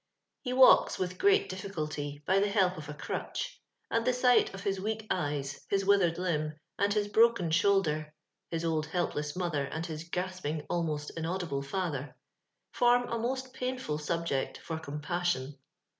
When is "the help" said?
2.39-2.75